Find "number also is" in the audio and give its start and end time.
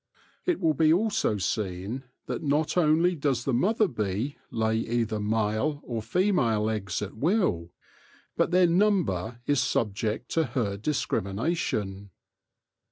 8.65-9.59